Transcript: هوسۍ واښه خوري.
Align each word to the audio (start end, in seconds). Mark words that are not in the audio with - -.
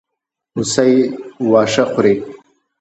هوسۍ 0.53 0.91
واښه 1.51 1.83
خوري. 1.91 2.15